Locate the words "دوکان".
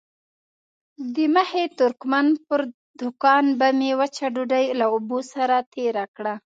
2.99-3.45